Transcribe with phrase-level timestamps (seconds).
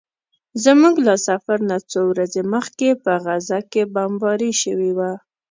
[0.63, 5.11] زموږ له سفر نه څو ورځې مخکې په غزه کې بمباري شوې وه.